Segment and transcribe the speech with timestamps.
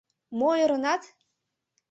[0.39, 1.01] Мо, ӧрынат?